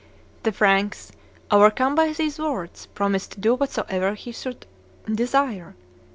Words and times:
The 0.41 0.51
Franks, 0.51 1.11
overcome 1.51 1.93
by 1.93 2.11
these 2.13 2.39
words, 2.39 2.87
promised 2.87 3.33
to 3.33 3.39
do 3.39 3.53
whatsoever 3.53 4.15
he 4.15 4.31
should 4.31 4.65
desire. 5.05 5.75